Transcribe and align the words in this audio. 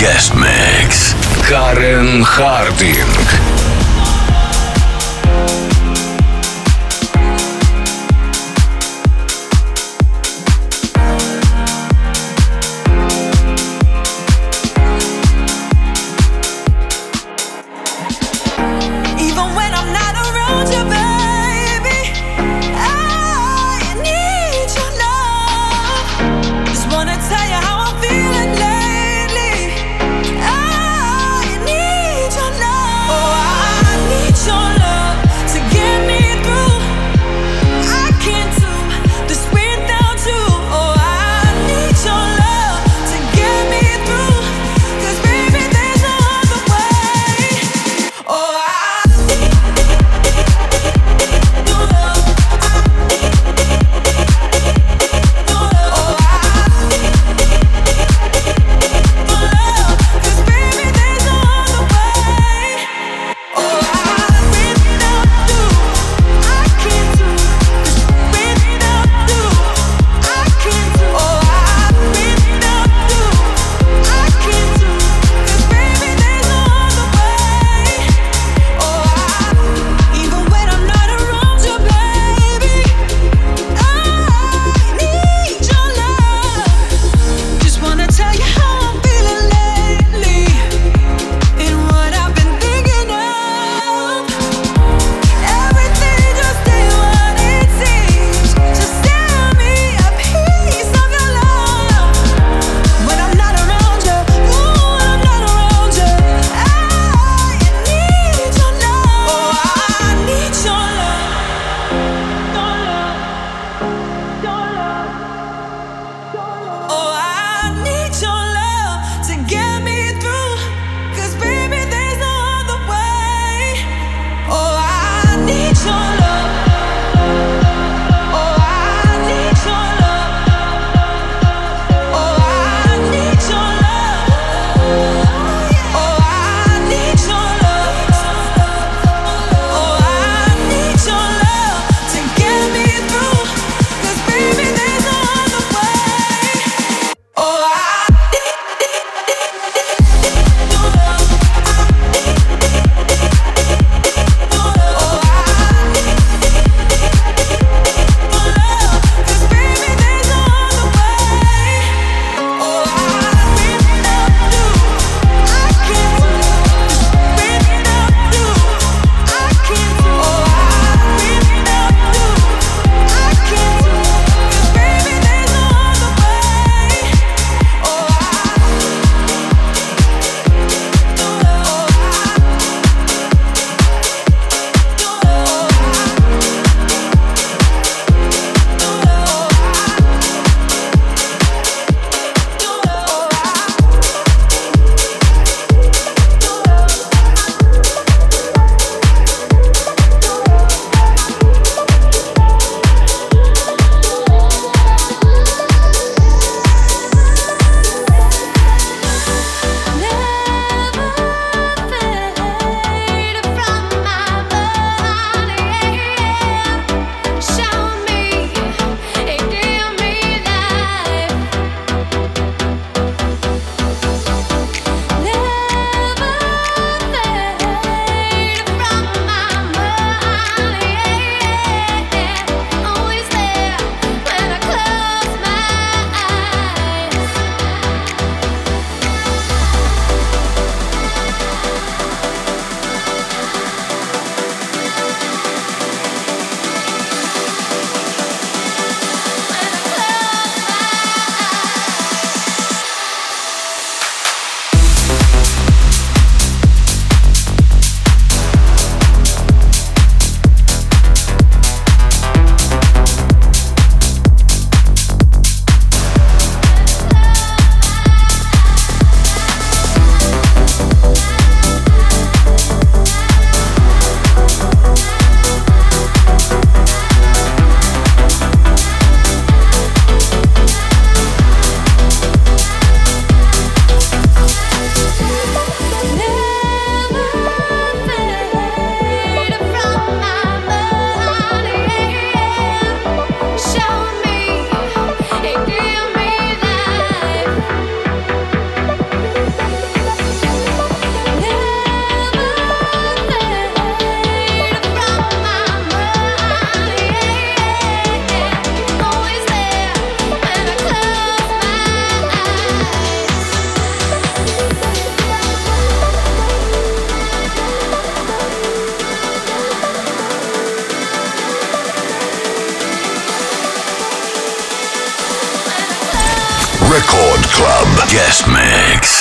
Guest 0.00 0.34
Mix. 0.34 1.12
Karen 1.46 2.22
Harding. 2.22 3.59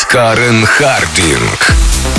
Карен 0.09 0.65
Хардинг. 0.65 2.18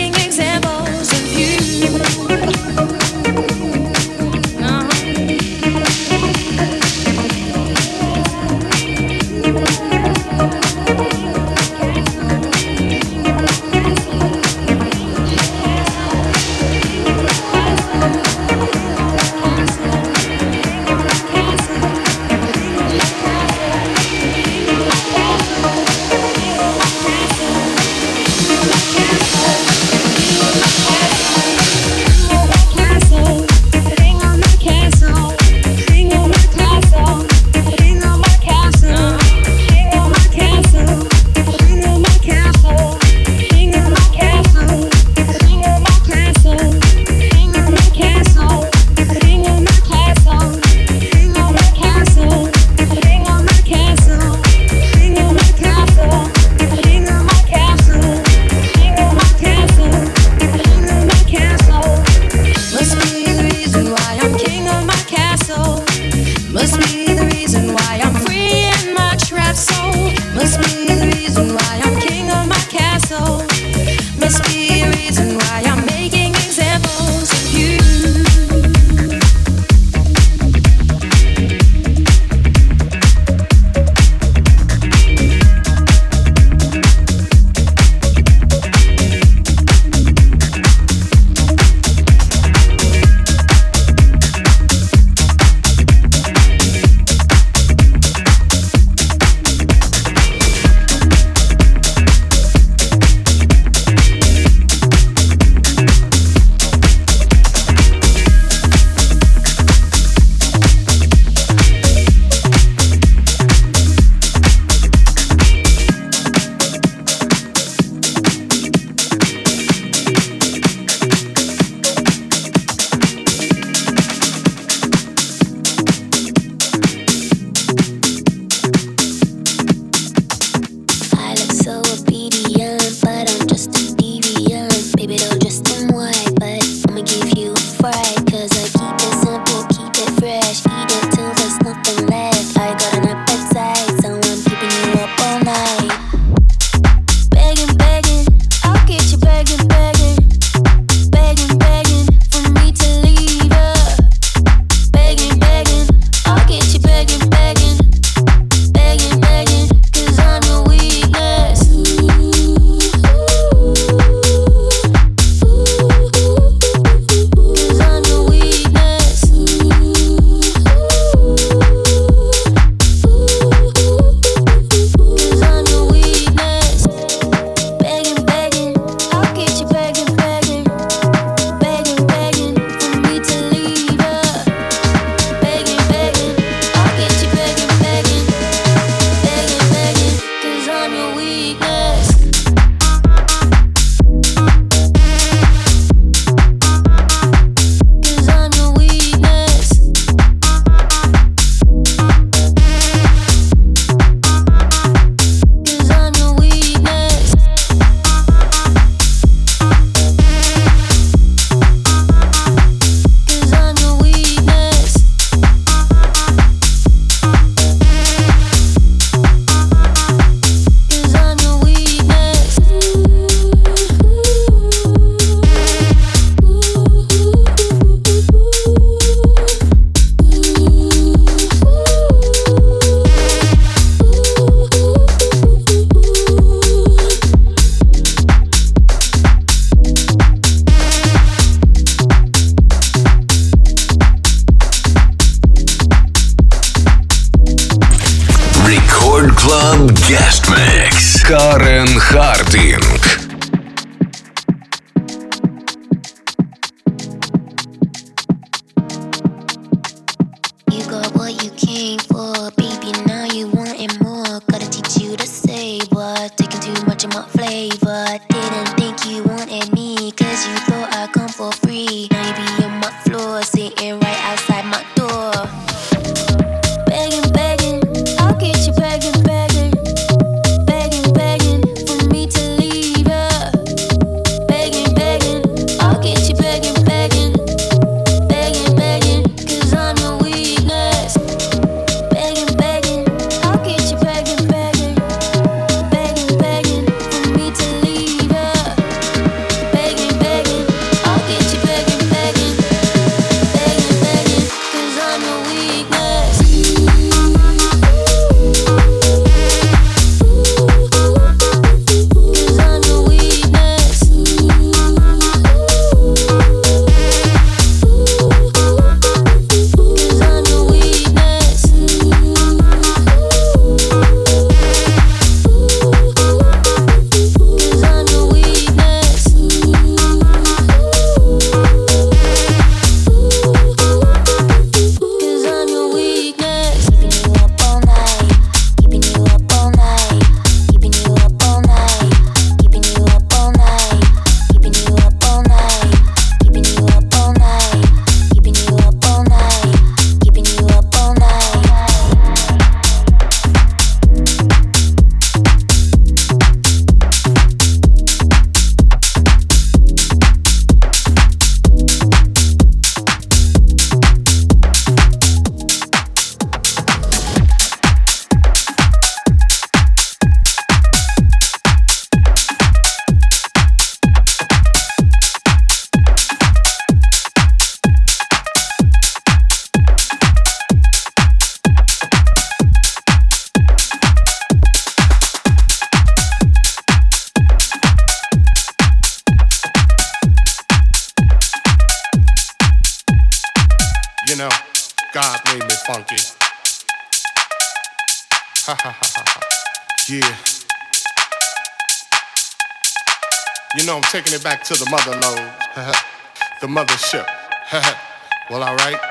to 404.65 404.73
the 404.75 404.89
mother 404.89 405.11
load, 405.11 405.51
the 406.61 406.67
mothership. 406.67 407.25
well, 408.49 408.63
alright. 408.63 408.95
you 408.95 409.10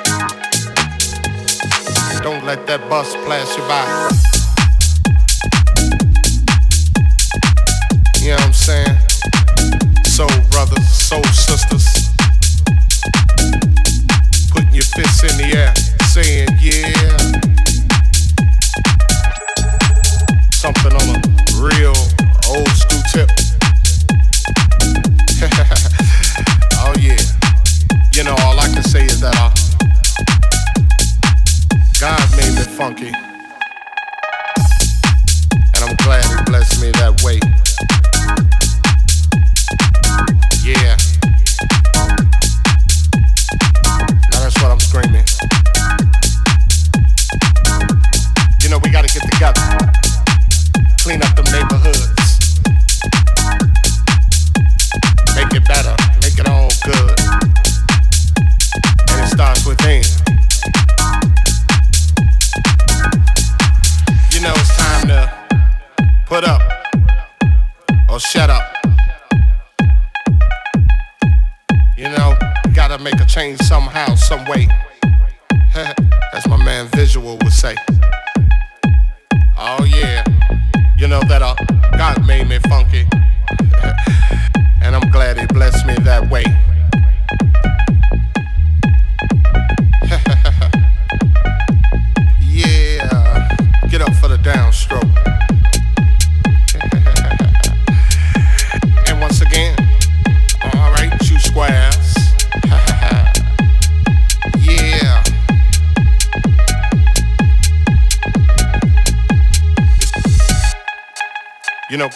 Don't 2.23 2.45
let 2.45 2.67
that 2.67 2.87
bus 2.87 3.15
pass 3.25 3.57
you 3.57 3.63
by. 3.63 4.20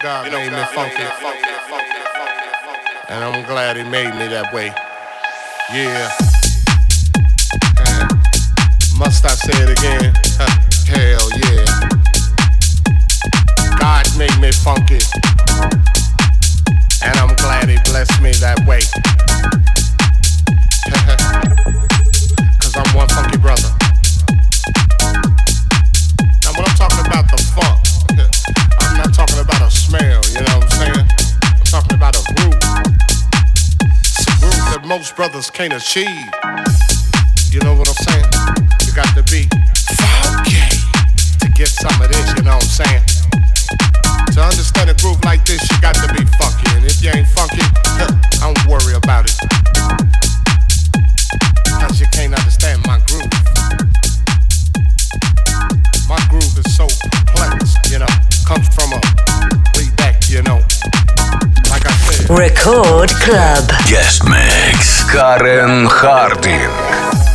God 0.06 0.30
made 0.30 0.52
me 0.52 0.64
funky. 0.66 1.02
And 3.08 3.24
I'm 3.24 3.44
glad 3.44 3.76
he 3.76 3.82
made 3.82 4.14
me 4.14 4.28
that 4.28 4.54
way. 4.54 4.72
Yeah. 5.74 6.06
Must 8.96 9.24
I 9.26 9.30
say 9.30 9.64
it 9.64 9.70
again? 9.76 10.14
Hell 10.86 11.26
yeah. 11.42 11.66
God 13.80 14.06
made 14.16 14.38
me 14.38 14.52
funky. 14.52 15.02
And 17.02 17.18
I'm 17.18 17.34
glad 17.34 17.68
he 17.68 17.76
blessed 17.90 18.22
me 18.22 18.30
that 18.34 18.64
way. 18.64 18.82
brothers 35.16 35.48
can't 35.48 35.72
achieve. 35.72 36.06
You 37.50 37.60
know 37.60 37.74
what 37.74 37.88
I'm 37.88 37.96
saying? 38.04 38.28
You 38.84 38.92
got 38.92 39.08
to 39.16 39.22
be 39.24 39.48
funky 39.96 40.60
to 41.40 41.48
get 41.56 41.68
some 41.68 42.02
of 42.02 42.08
this, 42.08 42.36
you 42.36 42.42
know 42.44 42.56
what 42.56 42.62
I'm 42.62 42.84
saying? 42.84 43.02
To 44.34 44.42
understand 44.42 44.90
a 44.90 44.94
groove 45.00 45.24
like 45.24 45.42
this, 45.46 45.66
Record 62.66 63.10
Club. 63.22 63.68
Guest 63.86 64.24
Mix. 64.24 65.04
Karen 65.08 65.86
Harding. 65.86 67.25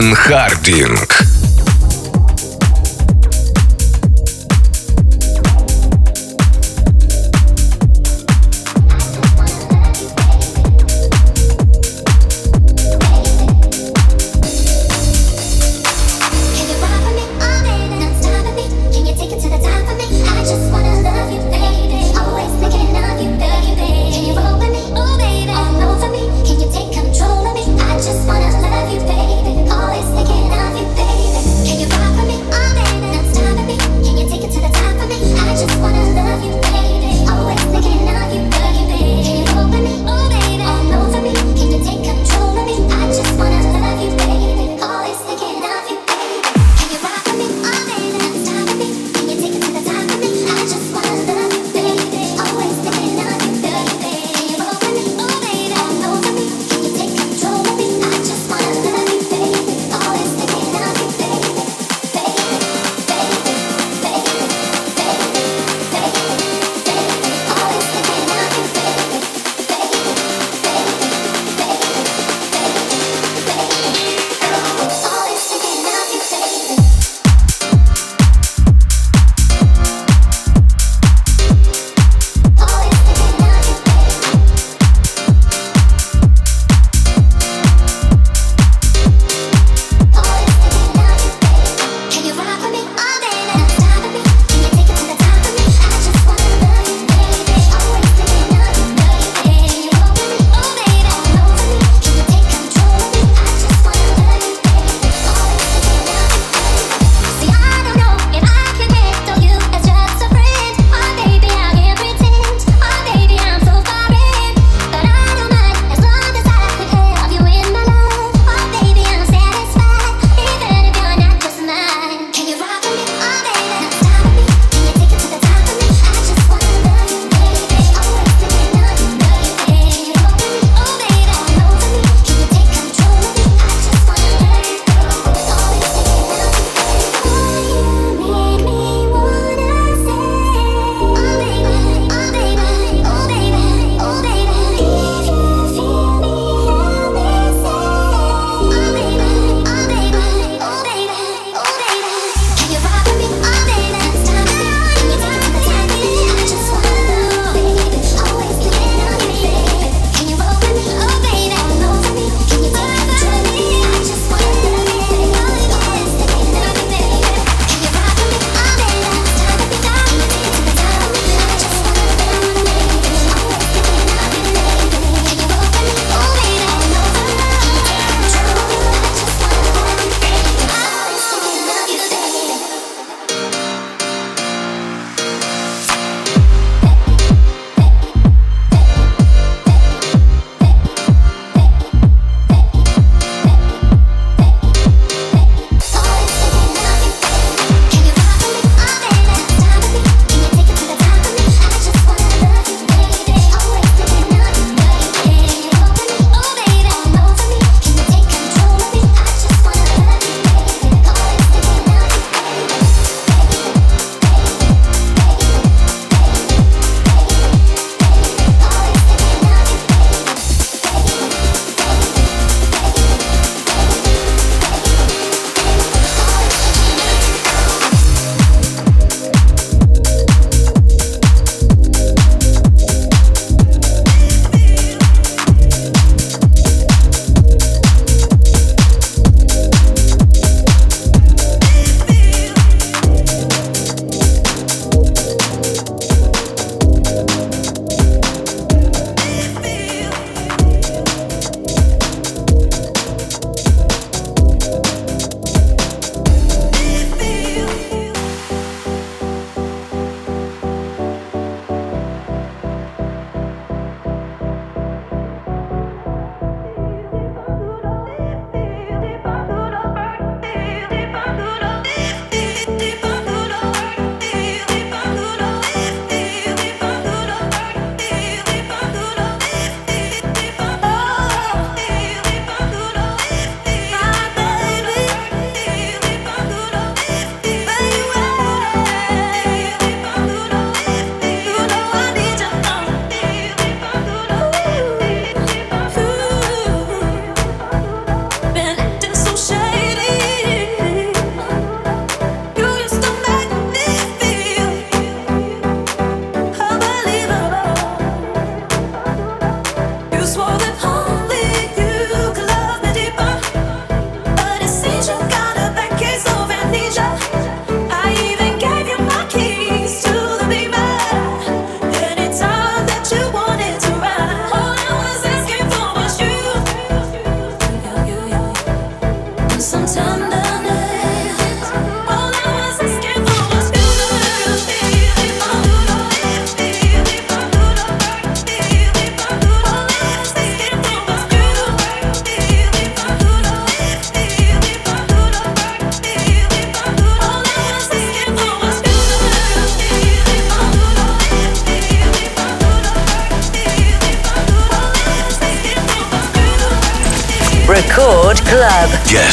Mix. 0.00 0.49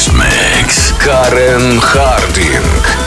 Mix. 0.06 0.94
Карен 0.98 1.80
Хардинг. 1.80 3.05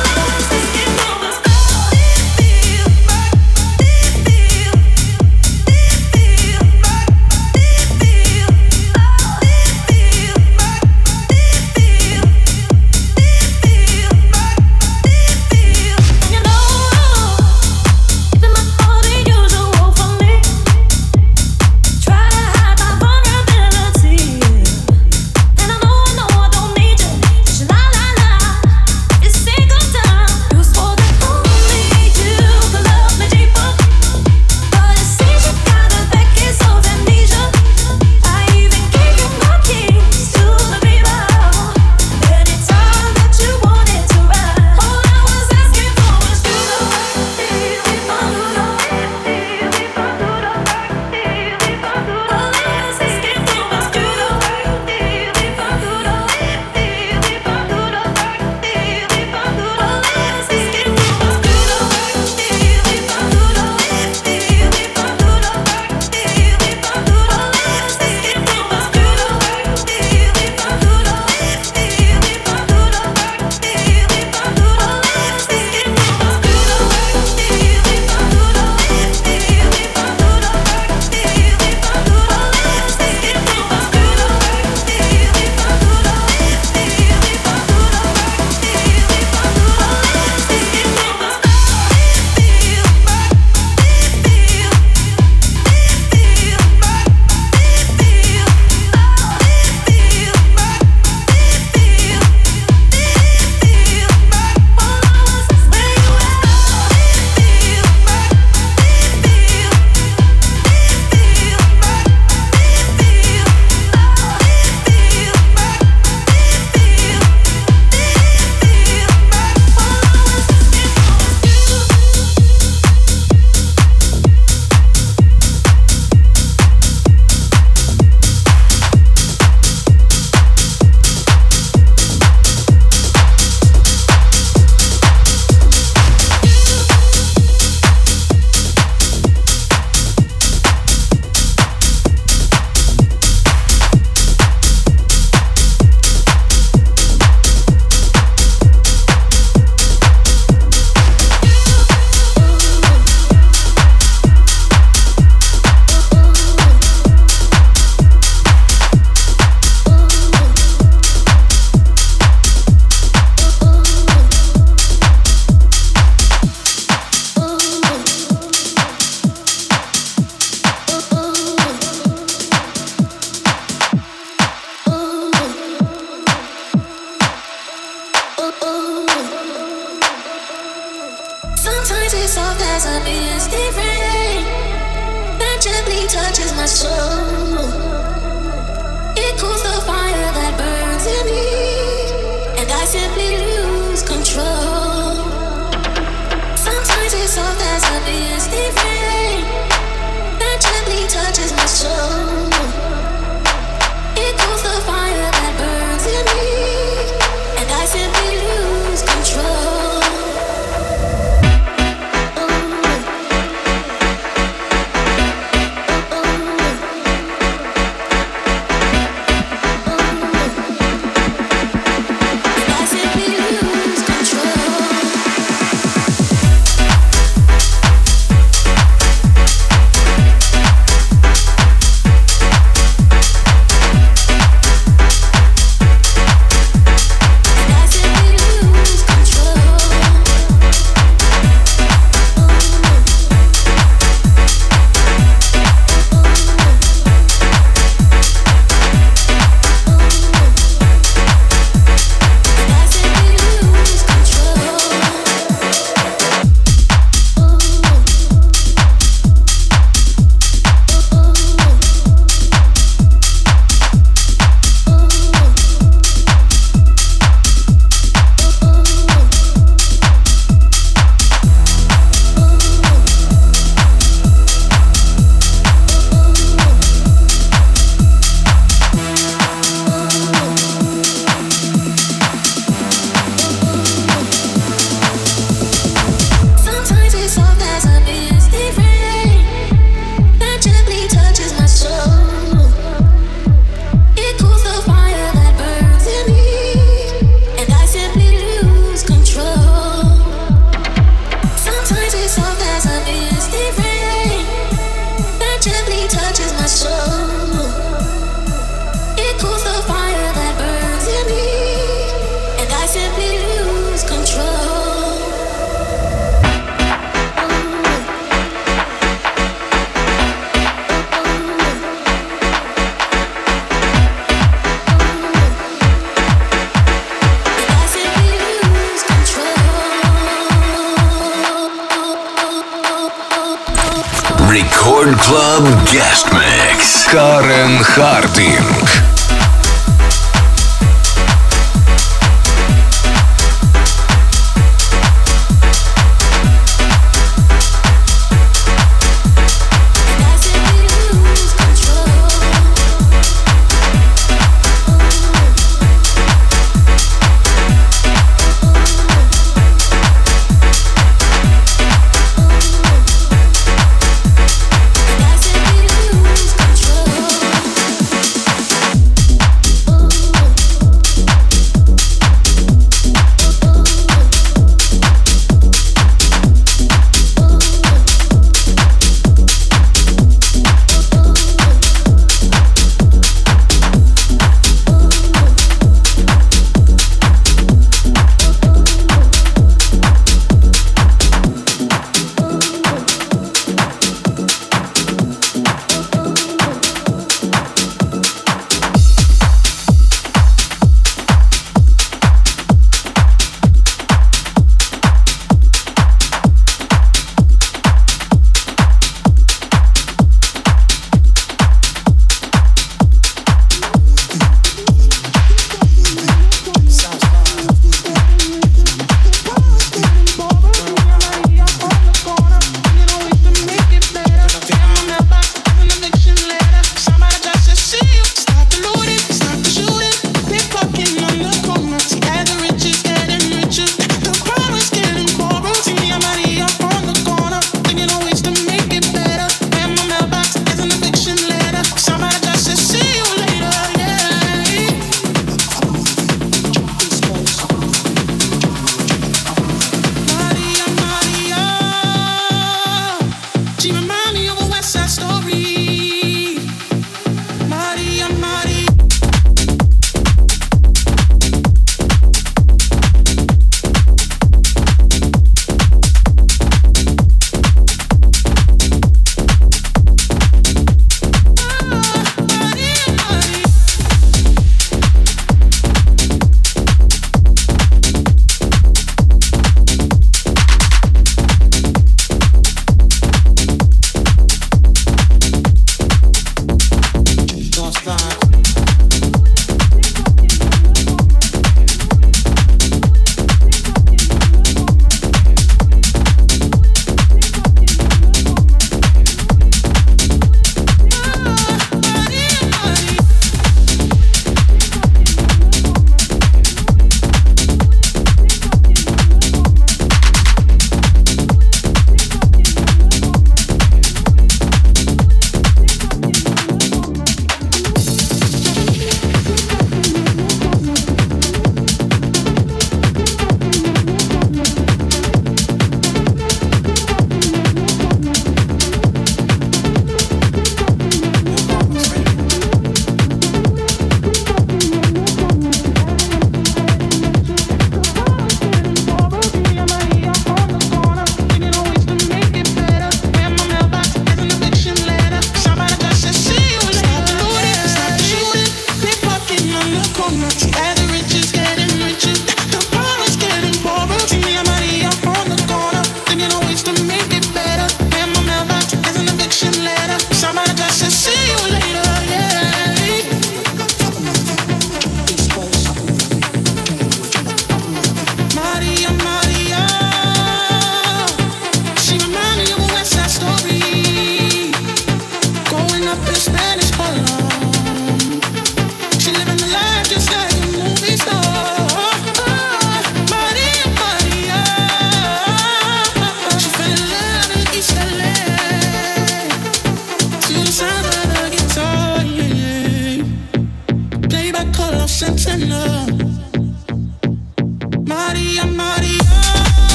Record 334.49 335.17
Club 335.19 335.65
Guest 335.85 336.31
Mix. 336.33 337.05
Карен 337.11 337.83
Хардинг. 337.83 339.08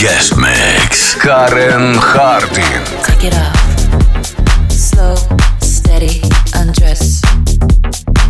Guest 0.00 0.36
mix. 0.36 1.20
Karen 1.20 1.94
Harding. 1.96 2.84
Take 3.02 3.24
it 3.24 3.34
off. 3.34 4.70
Slow, 4.70 5.16
steady, 5.58 6.22
undress. 6.54 7.20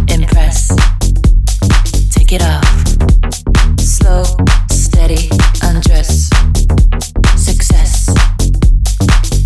Impress. 0.08 0.68
Take 2.10 2.32
it 2.32 2.42
off. 2.42 2.64
Slow, 3.78 4.24
steady, 4.70 5.28
undress. 5.62 6.30
Success. 7.36 8.06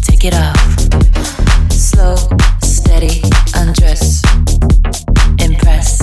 Take 0.02 0.24
it 0.24 0.34
off. 0.34 1.72
Slow, 1.72 2.14
steady, 2.62 3.20
undress. 3.56 4.22
Impress. 5.40 5.98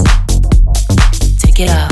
Take 1.39 1.61
it 1.61 1.69
off. 1.69 1.88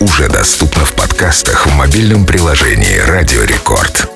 Уже 0.00 0.28
доступна 0.28 0.84
в 0.84 0.92
подкастах 0.94 1.66
в 1.66 1.74
мобильном 1.74 2.26
приложении 2.26 2.98
«Радио 2.98 3.42
Рекорд». 3.44 4.15